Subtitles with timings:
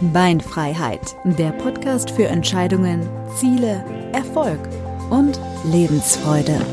[0.00, 4.60] Beinfreiheit, der Podcast für Entscheidungen, Ziele, Erfolg
[5.10, 6.64] und Lebensfreude.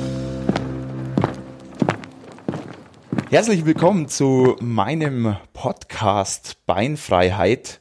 [3.31, 7.79] Herzlich willkommen zu meinem Podcast Beinfreiheit.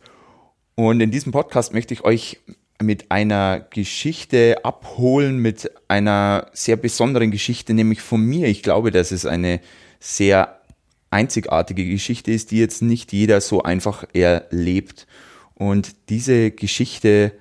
[0.77, 2.41] Und in diesem Podcast möchte ich euch
[2.83, 8.49] mit einer Geschichte abholen, mit einer sehr besonderen Geschichte, nämlich von mir.
[8.49, 9.61] Ich glaube, dass es eine
[10.01, 10.63] sehr
[11.11, 15.07] einzigartige Geschichte ist, die jetzt nicht jeder so einfach erlebt.
[15.55, 17.33] Und diese Geschichte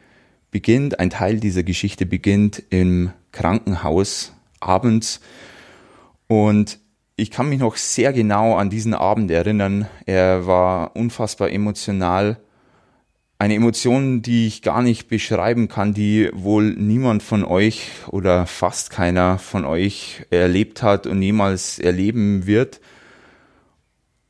[0.52, 5.20] beginnt, ein Teil dieser Geschichte beginnt im Krankenhaus abends.
[6.28, 6.80] Und
[7.16, 9.88] ich kann mich noch sehr genau an diesen Abend erinnern.
[10.06, 12.38] Er war unfassbar emotional.
[13.40, 18.90] Eine Emotion, die ich gar nicht beschreiben kann, die wohl niemand von euch oder fast
[18.90, 22.80] keiner von euch erlebt hat und niemals erleben wird.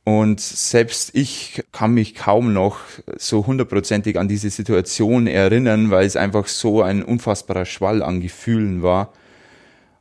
[0.04, 2.78] Und selbst ich kann mich kaum noch
[3.16, 8.82] so hundertprozentig an diese Situation erinnern, weil es einfach so ein unfassbarer Schwall an Gefühlen
[8.82, 9.12] war.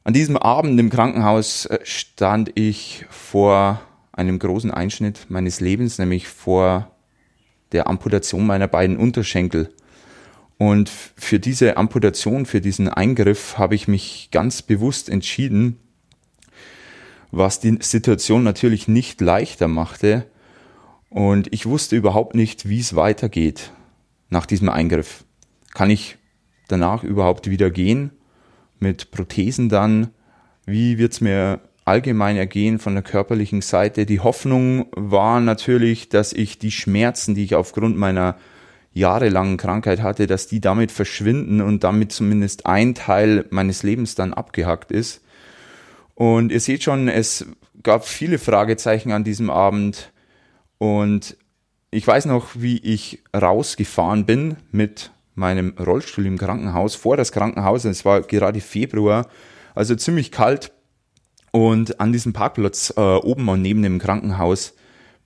[0.03, 3.81] An diesem Abend im Krankenhaus äh, stand ich vor
[4.11, 6.91] einem großen Einschnitt meines Lebens, nämlich vor
[7.71, 9.73] der Amputation meiner beiden Unterschenkel.
[10.57, 15.79] Und für diese Amputation, für diesen Eingriff habe ich mich ganz bewusst entschieden,
[17.34, 20.28] was die Situation natürlich nicht leichter machte.
[21.09, 23.72] Und ich wusste überhaupt nicht, wie es weitergeht
[24.30, 25.26] nach diesem Eingriff.
[25.73, 26.17] Kann ich
[26.67, 28.11] danach überhaupt wieder gehen?
[28.80, 30.10] Mit Prothesen dann?
[30.66, 34.05] Wie wird es mir allgemein ergehen von der körperlichen Seite?
[34.05, 38.38] Die Hoffnung war natürlich, dass ich die Schmerzen, die ich aufgrund meiner
[38.93, 44.33] jahrelangen Krankheit hatte, dass die damit verschwinden und damit zumindest ein Teil meines Lebens dann
[44.33, 45.23] abgehackt ist.
[46.15, 47.45] Und ihr seht schon, es
[47.81, 50.11] gab viele Fragezeichen an diesem Abend.
[50.77, 51.37] Und
[51.91, 57.85] ich weiß noch, wie ich rausgefahren bin mit meinem Rollstuhl im Krankenhaus, vor das Krankenhaus.
[57.85, 59.27] Es war gerade Februar,
[59.75, 60.71] also ziemlich kalt.
[61.51, 64.73] Und an diesem Parkplatz äh, oben und neben dem Krankenhaus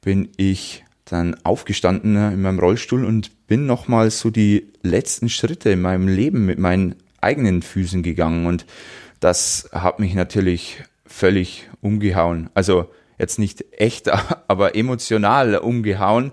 [0.02, 5.82] bin ich dann aufgestanden in meinem Rollstuhl und bin nochmal so die letzten Schritte in
[5.82, 8.46] meinem Leben mit meinen eigenen Füßen gegangen.
[8.46, 8.66] Und
[9.20, 12.50] das hat mich natürlich völlig umgehauen.
[12.54, 14.10] Also jetzt nicht echt,
[14.48, 16.32] aber emotional umgehauen.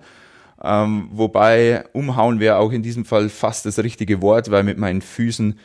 [0.63, 5.03] Ähm, wobei umhauen wäre auch in diesem Fall fast das richtige Wort, weil mit meinen
[5.03, 5.59] Füßen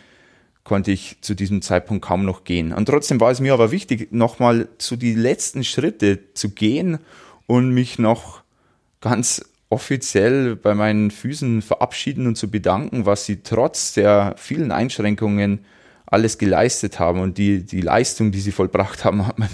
[0.64, 2.74] konnte ich zu diesem Zeitpunkt kaum noch gehen.
[2.74, 7.00] Und trotzdem war es mir aber wichtig, nochmal zu die letzten Schritte zu gehen
[7.48, 8.44] und mich noch
[9.02, 15.66] ganz offiziell bei meinen Füßen verabschieden und zu bedanken, was sie trotz der vielen Einschränkungen
[16.12, 19.50] alles geleistet haben und die, die Leistung, die sie vollbracht haben, hat man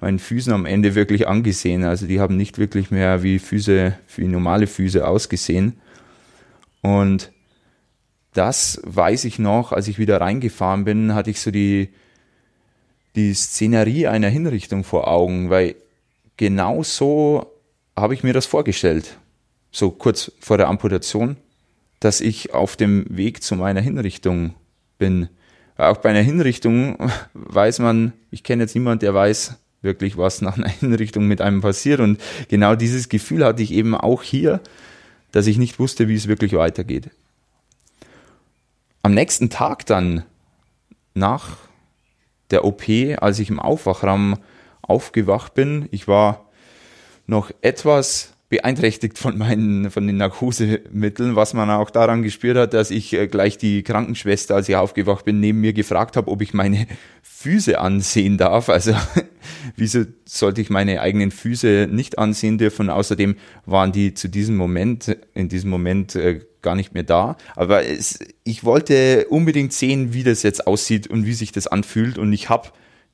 [0.00, 1.84] meinen Füßen am Ende wirklich angesehen.
[1.84, 5.80] Also die haben nicht wirklich mehr wie Füße, wie normale Füße ausgesehen.
[6.82, 7.32] Und
[8.32, 11.88] das weiß ich noch, als ich wieder reingefahren bin, hatte ich so die,
[13.16, 15.74] die Szenerie einer Hinrichtung vor Augen, weil
[16.36, 17.52] genau so
[17.96, 19.18] habe ich mir das vorgestellt.
[19.72, 21.36] So kurz vor der Amputation,
[21.98, 24.54] dass ich auf dem Weg zu meiner Hinrichtung
[24.98, 25.28] bin
[25.78, 30.58] auch bei einer Hinrichtung weiß man, ich kenne jetzt niemand, der weiß wirklich, was nach
[30.58, 32.00] einer Hinrichtung mit einem passiert.
[32.00, 34.60] Und genau dieses Gefühl hatte ich eben auch hier,
[35.32, 37.10] dass ich nicht wusste, wie es wirklich weitergeht.
[39.02, 40.24] Am nächsten Tag dann,
[41.14, 41.56] nach
[42.50, 42.82] der OP,
[43.18, 44.38] als ich im Aufwachraum
[44.82, 46.46] aufgewacht bin, ich war
[47.26, 52.90] noch etwas beeinträchtigt von meinen, von den Narkosemitteln, was man auch daran gespürt hat, dass
[52.90, 56.54] ich äh, gleich die Krankenschwester, als ich aufgewacht bin, neben mir gefragt habe, ob ich
[56.54, 56.86] meine
[57.22, 58.70] Füße ansehen darf.
[58.70, 58.94] Also,
[59.76, 62.88] wieso sollte ich meine eigenen Füße nicht ansehen dürfen?
[62.88, 63.36] Außerdem
[63.66, 67.36] waren die zu diesem Moment, in diesem Moment äh, gar nicht mehr da.
[67.54, 72.16] Aber es, ich wollte unbedingt sehen, wie das jetzt aussieht und wie sich das anfühlt.
[72.16, 72.70] Und ich habe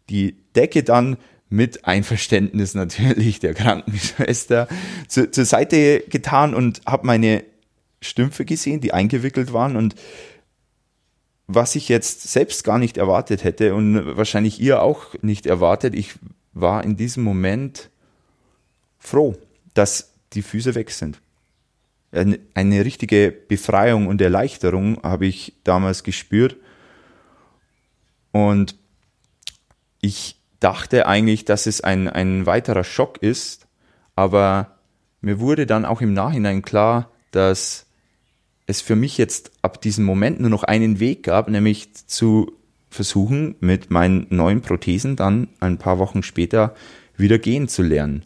[0.08, 1.16] die Decke dann
[1.54, 4.68] mit Einverständnis natürlich der Krankenschwester
[5.06, 7.44] zu, zur Seite getan und habe meine
[8.00, 9.94] Stümpfe gesehen, die eingewickelt waren und
[11.46, 16.14] was ich jetzt selbst gar nicht erwartet hätte und wahrscheinlich ihr auch nicht erwartet, ich
[16.54, 17.90] war in diesem Moment
[18.98, 19.36] froh,
[19.74, 21.20] dass die Füße weg sind.
[22.10, 26.56] eine, eine richtige Befreiung und Erleichterung habe ich damals gespürt.
[28.32, 28.76] Und
[30.00, 33.66] ich dachte eigentlich, dass es ein, ein weiterer Schock ist,
[34.16, 34.78] aber
[35.20, 37.84] mir wurde dann auch im Nachhinein klar, dass
[38.66, 42.52] es für mich jetzt ab diesem Moment nur noch einen Weg gab, nämlich zu
[42.88, 46.74] versuchen, mit meinen neuen Prothesen dann ein paar Wochen später
[47.14, 48.24] wieder gehen zu lernen.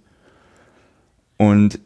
[1.38, 1.80] Und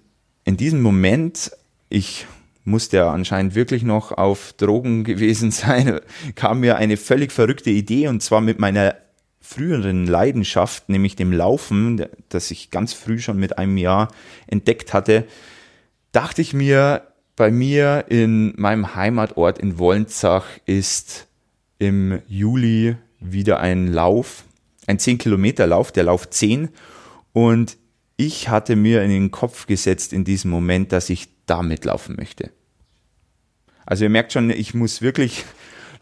[0.44, 1.52] in diesem Moment,
[1.88, 2.26] ich
[2.64, 6.00] musste ja anscheinend wirklich noch auf Drogen gewesen sein,
[6.34, 8.96] kam mir eine völlig verrückte Idee und zwar mit meiner
[9.43, 14.09] früheren Leidenschaft, nämlich dem Laufen, das ich ganz früh schon mit einem Jahr
[14.47, 15.27] entdeckt hatte,
[16.12, 17.03] dachte ich mir,
[17.37, 21.27] bei mir in meinem Heimatort in Wollenzach ist
[21.79, 24.44] im Juli wieder ein Lauf,
[24.87, 26.69] ein 10 Kilometer Lauf, der Lauf 10
[27.33, 27.77] und
[28.17, 32.50] ich hatte mir in den Kopf gesetzt in diesem Moment, dass ich damit laufen möchte.
[33.85, 35.44] Also ihr merkt schon, ich muss wirklich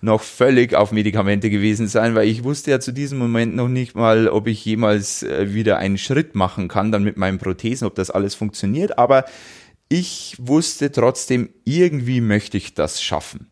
[0.01, 3.95] noch völlig auf Medikamente gewesen sein, weil ich wusste ja zu diesem Moment noch nicht
[3.95, 7.95] mal, ob ich jemals äh, wieder einen Schritt machen kann, dann mit meinen Prothesen, ob
[7.95, 8.99] das alles funktioniert.
[8.99, 9.25] Aber
[9.89, 13.51] ich wusste trotzdem, irgendwie möchte ich das schaffen.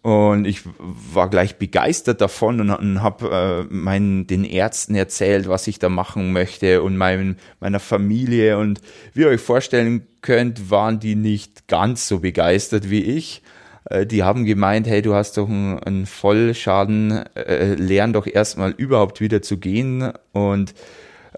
[0.00, 5.66] Und ich war gleich begeistert davon und, und habe äh, meinen den Ärzten erzählt, was
[5.66, 8.58] ich da machen möchte und mein, meiner Familie.
[8.58, 8.80] Und
[9.12, 13.42] wie ihr euch vorstellen könnt, waren die nicht ganz so begeistert wie ich.
[13.88, 18.70] Äh, die haben gemeint, hey, du hast doch einen, einen Vollschaden, äh, lern doch erstmal
[18.70, 20.12] überhaupt wieder zu gehen.
[20.32, 20.74] Und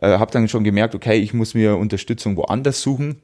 [0.00, 3.22] äh, habe dann schon gemerkt, okay, ich muss mir Unterstützung woanders suchen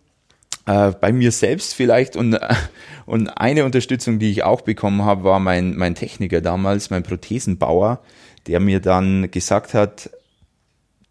[0.66, 2.54] äh, bei mir selbst vielleicht und, äh,
[3.06, 8.00] und eine Unterstützung, die ich auch bekommen habe, war mein, mein Techniker damals, mein Prothesenbauer,
[8.46, 10.10] der mir dann gesagt hat,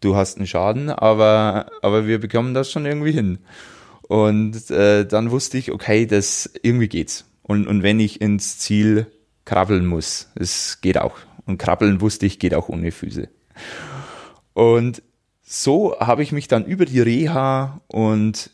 [0.00, 3.38] du hast einen Schaden, aber, aber wir bekommen das schon irgendwie hin.
[4.02, 7.24] Und äh, dann wusste ich, okay, das irgendwie geht's.
[7.46, 9.06] Und, und wenn ich ins Ziel
[9.44, 11.16] krabbeln muss, es geht auch.
[11.46, 13.28] Und krabbeln wusste ich, geht auch ohne Füße.
[14.52, 15.00] Und
[15.44, 18.50] so habe ich mich dann über die Reha und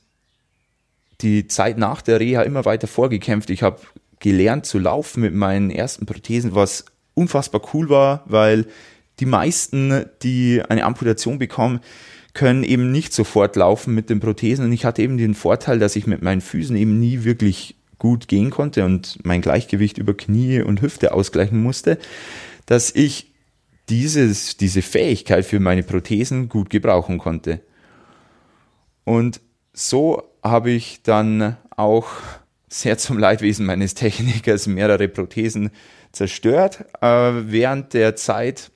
[1.22, 3.48] die Zeit nach der Reha immer weiter vorgekämpft.
[3.48, 3.80] Ich habe
[4.18, 6.84] gelernt zu laufen mit meinen ersten Prothesen, was
[7.14, 8.66] unfassbar cool war, weil
[9.20, 11.80] die meisten, die eine Amputation bekommen,
[12.34, 14.66] können eben nicht sofort laufen mit den Prothesen.
[14.66, 18.26] Und ich hatte eben den Vorteil, dass ich mit meinen Füßen eben nie wirklich gut
[18.26, 21.98] gehen konnte und mein Gleichgewicht über Knie und Hüfte ausgleichen musste,
[22.66, 23.32] dass ich
[23.88, 27.60] dieses, diese Fähigkeit für meine Prothesen gut gebrauchen konnte.
[29.04, 29.40] Und
[29.72, 32.08] so habe ich dann auch
[32.68, 35.70] sehr zum Leidwesen meines Technikers mehrere Prothesen
[36.10, 36.84] zerstört.
[37.00, 38.72] Äh, während der Zeit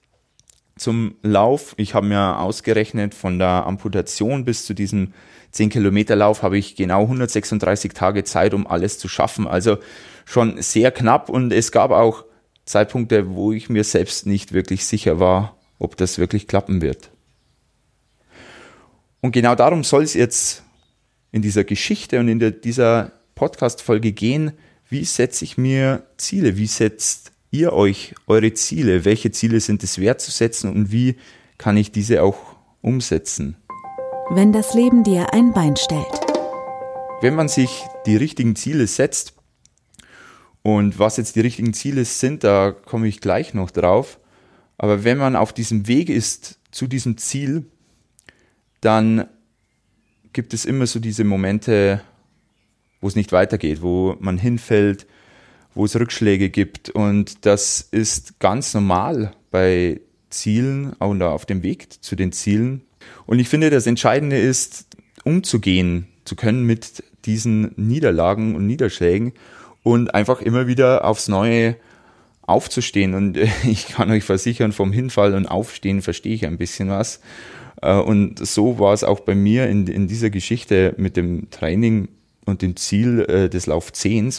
[0.76, 5.12] zum Lauf, ich habe mir ausgerechnet, von der Amputation bis zu diesem
[5.52, 9.46] 10 Kilometer Lauf habe ich genau 136 Tage Zeit, um alles zu schaffen.
[9.46, 9.78] Also
[10.26, 12.24] schon sehr knapp und es gab auch
[12.66, 17.10] Zeitpunkte, wo ich mir selbst nicht wirklich sicher war, ob das wirklich klappen wird.
[19.22, 20.62] Und genau darum soll es jetzt
[21.32, 24.52] in dieser Geschichte und in der, dieser Podcast-Folge gehen,
[24.88, 26.56] wie setze ich mir Ziele?
[26.56, 29.04] Wie setzt ihr euch eure Ziele?
[29.04, 31.16] Welche Ziele sind es wert zu setzen und wie
[31.58, 32.36] kann ich diese auch
[32.82, 33.56] umsetzen?
[34.30, 36.20] Wenn das Leben dir ein Bein stellt.
[37.20, 39.36] Wenn man sich die richtigen Ziele setzt,
[40.66, 44.18] und was jetzt die richtigen Ziele sind, da komme ich gleich noch drauf.
[44.78, 47.66] Aber wenn man auf diesem Weg ist zu diesem Ziel,
[48.80, 49.28] dann
[50.32, 52.00] gibt es immer so diese Momente,
[53.00, 55.06] wo es nicht weitergeht, wo man hinfällt,
[55.76, 56.90] wo es Rückschläge gibt.
[56.90, 62.82] Und das ist ganz normal bei Zielen und auf dem Weg zu den Zielen.
[63.26, 64.86] Und ich finde, das Entscheidende ist,
[65.22, 69.32] umzugehen zu können mit diesen Niederlagen und Niederschlägen
[69.82, 71.76] und einfach immer wieder aufs Neue
[72.42, 73.14] aufzustehen.
[73.14, 77.20] Und ich kann euch versichern, vom Hinfall und Aufstehen verstehe ich ein bisschen was.
[77.82, 82.08] Äh, und so war es auch bei mir in, in dieser Geschichte mit dem Training
[82.46, 84.32] und dem Ziel äh, des Lauf 10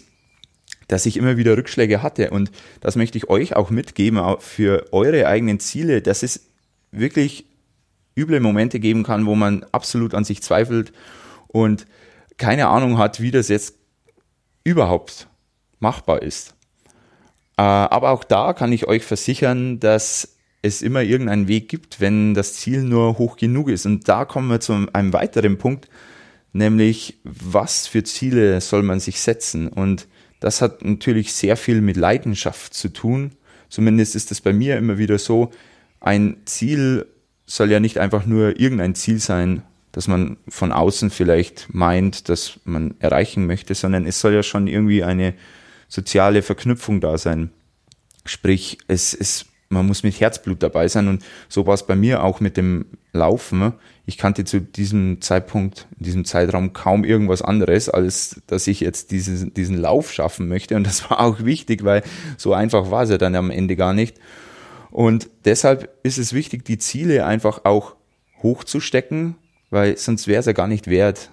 [0.87, 2.29] dass ich immer wieder Rückschläge hatte.
[2.29, 6.47] Und das möchte ich euch auch mitgeben für eure eigenen Ziele, dass es
[6.91, 7.45] wirklich
[8.17, 10.91] üble Momente geben kann, wo man absolut an sich zweifelt
[11.47, 11.85] und
[12.37, 13.75] keine Ahnung hat, wie das jetzt
[14.63, 15.27] überhaupt
[15.79, 16.55] machbar ist.
[17.57, 22.33] Äh, aber auch da kann ich euch versichern, dass es immer irgendeinen Weg gibt, wenn
[22.33, 23.85] das Ziel nur hoch genug ist.
[23.85, 25.87] Und da kommen wir zu einem weiteren Punkt,
[26.53, 29.67] nämlich was für Ziele soll man sich setzen?
[29.67, 30.07] Und
[30.39, 33.31] das hat natürlich sehr viel mit Leidenschaft zu tun.
[33.69, 35.51] Zumindest ist es bei mir immer wieder so,
[35.99, 37.07] ein Ziel
[37.45, 42.59] soll ja nicht einfach nur irgendein Ziel sein, das man von außen vielleicht meint, dass
[42.65, 45.33] man erreichen möchte, sondern es soll ja schon irgendwie eine
[45.87, 47.49] soziale Verknüpfung da sein.
[48.25, 52.23] Sprich, es ist, man muss mit Herzblut dabei sein und so war es bei mir
[52.23, 53.73] auch mit dem Laufen.
[54.05, 59.11] Ich kannte zu diesem Zeitpunkt, in diesem Zeitraum kaum irgendwas anderes, als dass ich jetzt
[59.11, 62.03] diesen, diesen Lauf schaffen möchte und das war auch wichtig, weil
[62.37, 64.17] so einfach war es ja dann am Ende gar nicht.
[64.91, 67.95] Und deshalb ist es wichtig, die Ziele einfach auch
[68.41, 69.35] hochzustecken,
[69.69, 71.31] weil sonst wäre es ja gar nicht wert,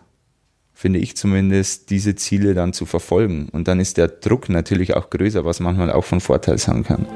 [0.73, 3.49] finde ich zumindest, diese Ziele dann zu verfolgen.
[3.53, 7.07] Und dann ist der Druck natürlich auch größer, was manchmal auch von Vorteil sein kann.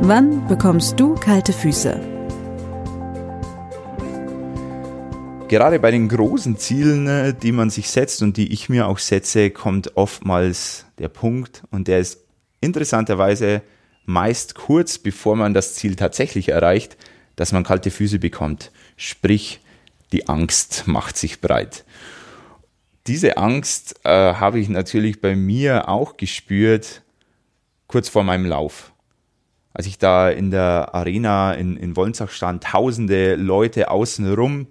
[0.00, 2.17] Wann bekommst du kalte Füße?
[5.48, 8.98] Gerade bei den großen Zielen, äh, die man sich setzt und die ich mir auch
[8.98, 12.20] setze, kommt oftmals der Punkt und der ist
[12.60, 13.62] interessanterweise
[14.04, 16.96] meist kurz bevor man das Ziel tatsächlich erreicht,
[17.36, 18.72] dass man kalte Füße bekommt.
[18.96, 19.60] Sprich,
[20.12, 21.84] die Angst macht sich breit.
[23.06, 27.02] Diese Angst äh, habe ich natürlich bei mir auch gespürt,
[27.86, 28.92] kurz vor meinem Lauf.
[29.72, 34.66] Als ich da in der Arena in, in Wolnsach stand, tausende Leute außenrum.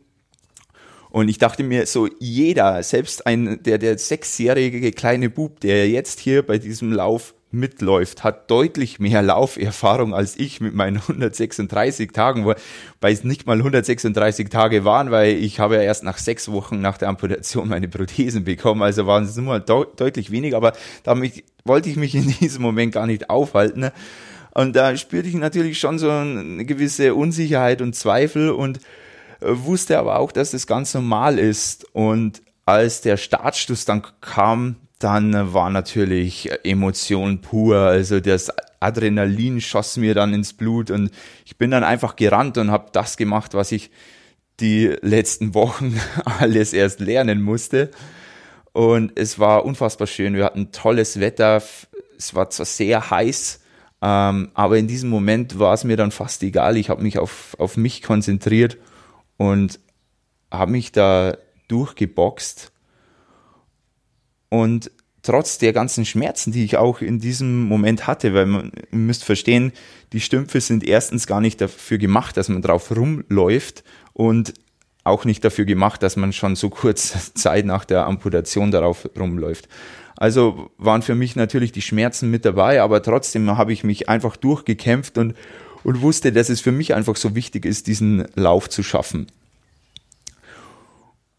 [1.18, 6.20] Und ich dachte mir so, jeder, selbst ein, der, der sechsjährige kleine Bub, der jetzt
[6.20, 12.46] hier bei diesem Lauf mitläuft, hat deutlich mehr Lauferfahrung als ich mit meinen 136 Tagen,
[12.46, 16.82] wobei es nicht mal 136 Tage waren, weil ich habe ja erst nach sechs Wochen
[16.82, 20.74] nach der Amputation meine Prothesen bekommen, also waren es nur mal de deutlich weniger, aber
[21.02, 23.90] damit wollte ich mich in diesem Moment gar nicht aufhalten.
[24.54, 28.80] Und da spürte ich natürlich schon so eine gewisse Unsicherheit und Zweifel und
[29.41, 31.86] wusste aber auch, dass das ganz normal ist.
[31.94, 37.77] Und als der Startstoß dann kam, dann war natürlich Emotion pur.
[37.77, 41.12] Also das Adrenalin schoss mir dann ins Blut und
[41.46, 43.91] ich bin dann einfach gerannt und habe das gemacht, was ich
[44.60, 46.00] die letzten Wochen
[46.39, 47.91] alles erst lernen musste.
[48.74, 50.36] Und es war unfassbar schön.
[50.36, 51.62] Wir hatten tolles Wetter.
[52.17, 53.62] Es war zwar sehr heiß,
[54.01, 56.77] ähm, aber in diesem Moment war es mir dann fast egal.
[56.77, 58.77] Ich habe mich auf, auf mich konzentriert
[59.38, 59.79] und
[60.51, 62.72] habe mich da durchgeboxt
[64.50, 64.91] und
[65.22, 69.25] trotz der ganzen Schmerzen, die ich auch in diesem Moment hatte, weil man ihr müsst
[69.25, 69.74] verstehen,
[70.13, 74.53] die Stümpfe sind erstens gar nicht dafür gemacht, dass man drauf rumläuft und
[75.03, 79.67] auch nicht dafür gemacht, dass man schon so kurz Zeit nach der Amputation darauf rumläuft.
[80.15, 84.36] Also waren für mich natürlich die Schmerzen mit dabei, aber trotzdem habe ich mich einfach
[84.36, 85.36] durchgekämpft und,
[85.88, 89.27] und wusste, dass es für mich einfach so wichtig ist, diesen Lauf zu schaffen.